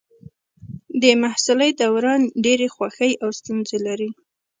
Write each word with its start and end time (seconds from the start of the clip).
د 1.01 1.03
محصلۍ 1.21 1.71
دوران 1.81 2.21
ډېرې 2.45 2.67
خوښۍ 2.75 3.11
او 3.23 3.29
ستونزې 3.39 3.77
لري. 3.87 4.09